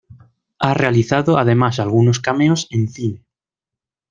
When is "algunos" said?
1.79-2.19